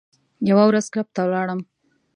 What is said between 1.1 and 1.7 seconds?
ته ولاړم.